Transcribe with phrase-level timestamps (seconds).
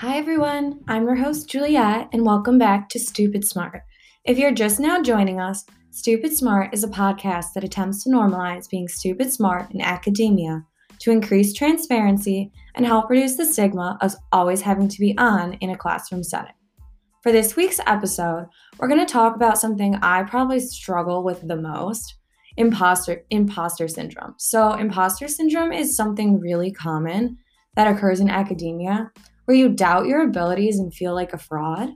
[0.00, 0.78] Hi, everyone.
[0.86, 3.82] I'm your host, Juliet, and welcome back to Stupid Smart.
[4.24, 8.70] If you're just now joining us, Stupid Smart is a podcast that attempts to normalize
[8.70, 10.64] being stupid smart in academia
[11.00, 15.70] to increase transparency and help reduce the stigma of always having to be on in
[15.70, 16.54] a classroom setting.
[17.24, 18.46] For this week's episode,
[18.78, 22.14] we're going to talk about something I probably struggle with the most
[22.56, 24.34] imposter imposter syndrome.
[24.38, 27.38] So, imposter syndrome is something really common
[27.74, 29.10] that occurs in academia
[29.48, 31.88] where you doubt your abilities and feel like a fraud.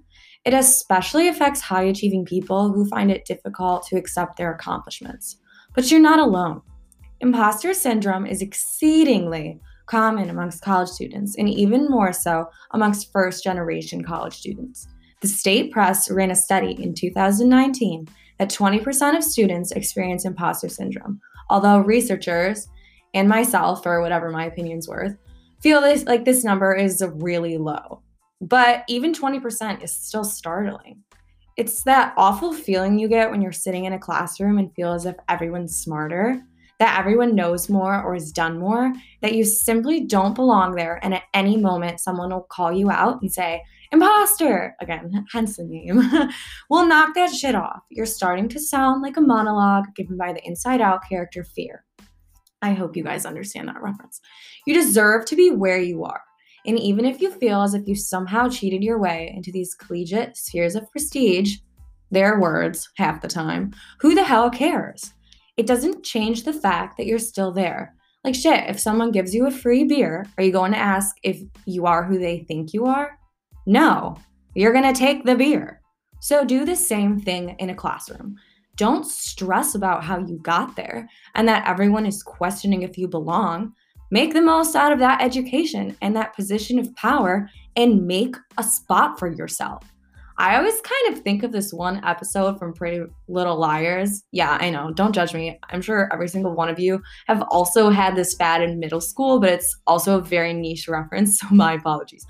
[0.47, 5.37] It especially affects high achieving people who find it difficult to accept their accomplishments.
[5.75, 6.63] But you're not alone.
[7.21, 14.03] Imposter syndrome is exceedingly common amongst college students and even more so amongst first generation
[14.03, 14.89] college students.
[15.21, 18.09] The state press ran a study in 2019
[18.39, 22.67] that 20% of students experience imposter syndrome, although researchers
[23.13, 25.19] and myself, or whatever my opinion's worth,
[25.63, 28.03] feel this like this number is really low.
[28.41, 31.03] But even 20% is still startling.
[31.57, 35.07] It's that awful feeling you get when you're sitting in a classroom and feel as
[35.07, 36.43] if everyone's smarter,
[36.79, 40.99] that everyone knows more or has done more, that you simply don't belong there.
[41.05, 44.75] And at any moment, someone will call you out and say, Imposter!
[44.81, 46.01] Again, hence the name.
[46.71, 47.83] we'll knock that shit off.
[47.91, 51.85] You're starting to sound like a monologue given by the inside out character Fear.
[52.63, 54.21] I hope you guys understand that reference.
[54.67, 56.23] You deserve to be where you are.
[56.65, 60.37] And even if you feel as if you somehow cheated your way into these collegiate
[60.37, 61.57] spheres of prestige,
[62.13, 65.13] their words half the time, who the hell cares?
[65.57, 67.95] It doesn't change the fact that you're still there.
[68.25, 71.41] Like shit, if someone gives you a free beer, are you going to ask if
[71.67, 73.19] you are who they think you are?
[73.67, 74.17] No,
[74.55, 75.81] you're going to take the beer.
[76.21, 78.37] So do the same thing in a classroom.
[78.77, 83.73] Don't stress about how you got there and that everyone is questioning if you belong.
[84.11, 88.63] Make the most out of that education and that position of power and make a
[88.63, 89.85] spot for yourself.
[90.39, 94.25] I always kind of think of this one episode from Pretty Little Liars.
[94.33, 94.93] Yeah, I know.
[94.93, 95.59] Don't judge me.
[95.71, 99.41] I'm sure every single one of you have also had this fad in middle school,
[99.41, 102.25] but it's also a very niche reference, so my apologies.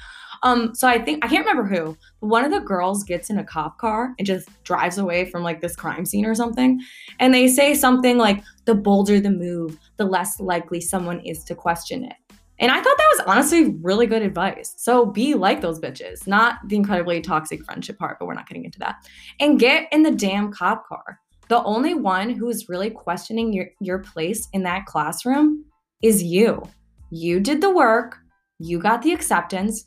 [0.45, 3.39] Um, so I think I can't remember who, but one of the girls gets in
[3.39, 6.81] a cop car and just drives away from like this crime scene or something.
[7.21, 11.55] And they say something like, the bolder the move, the less likely someone is to
[11.55, 12.15] question it.
[12.59, 14.75] And I thought that was honestly really good advice.
[14.77, 18.65] So be like those bitches, not the incredibly toxic friendship part, but we're not getting
[18.65, 19.05] into that.
[19.41, 21.19] And get in the damn cop car.
[21.49, 25.65] The only one who is really questioning your, your place in that classroom
[26.03, 26.63] is you.
[27.11, 28.19] You did the work,
[28.59, 29.85] you got the acceptance,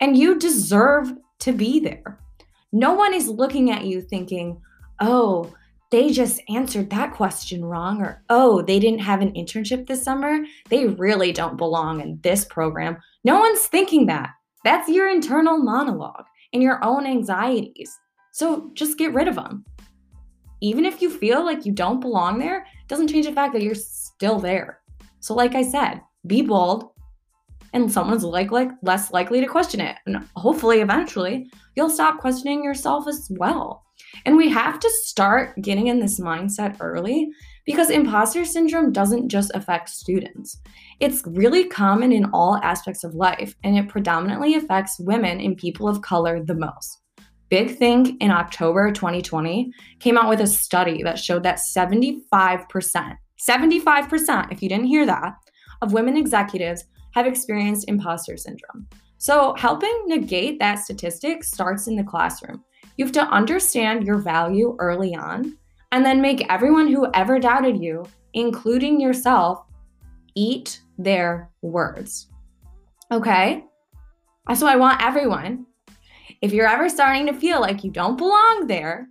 [0.00, 2.18] and you deserve to be there.
[2.72, 4.60] No one is looking at you thinking,
[5.00, 5.52] oh,
[5.90, 10.40] they just answered that question wrong, or oh, they didn't have an internship this summer.
[10.68, 12.98] They really don't belong in this program.
[13.24, 14.30] No one's thinking that.
[14.64, 17.90] That's your internal monologue and your own anxieties.
[18.32, 19.64] So just get rid of them.
[20.60, 23.74] Even if you feel like you don't belong there, doesn't change the fact that you're
[23.74, 24.80] still there.
[25.20, 26.90] So, like I said, be bold,
[27.72, 29.96] and someone's like like less likely to question it.
[30.06, 33.84] And hopefully eventually you'll stop questioning yourself as well.
[34.24, 37.28] And we have to start getting in this mindset early
[37.66, 40.60] because imposter syndrome doesn't just affect students.
[41.00, 45.88] It's really common in all aspects of life and it predominantly affects women and people
[45.88, 46.98] of color the most.
[47.50, 52.20] Big Think in October 2020 came out with a study that showed that 75%,
[53.48, 55.34] 75%, if you didn't hear that,
[55.80, 56.84] of women executives
[57.14, 58.86] have experienced imposter syndrome.
[59.18, 62.62] So, helping negate that statistic starts in the classroom.
[62.96, 65.58] You have to understand your value early on
[65.90, 69.64] and then make everyone who ever doubted you, including yourself,
[70.36, 72.28] eat their words.
[73.10, 73.64] Okay?
[74.54, 75.66] So, I want everyone,
[76.40, 79.08] if you're ever starting to feel like you don't belong there,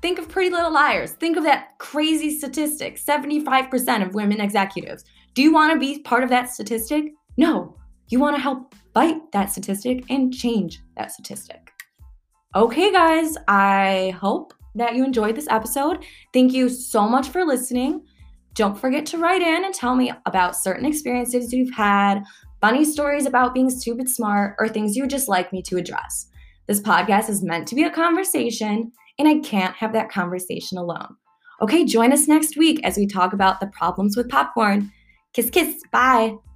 [0.00, 1.12] think of Pretty Little Liars.
[1.12, 5.04] Think of that crazy statistic 75% of women executives.
[5.34, 7.12] Do you want to be part of that statistic?
[7.36, 7.76] No.
[8.08, 11.72] You want to help fight that statistic and change that statistic.
[12.56, 16.04] Okay, guys, I hope that you enjoyed this episode.
[16.32, 18.04] Thank you so much for listening.
[18.54, 22.22] Don't forget to write in and tell me about certain experiences you've had,
[22.60, 26.28] funny stories about being stupid smart, or things you would just like me to address.
[26.66, 31.16] This podcast is meant to be a conversation, and I can't have that conversation alone.
[31.60, 34.92] Okay, join us next week as we talk about the problems with popcorn
[35.34, 35.82] Kiss, kiss.
[35.92, 36.47] Bye.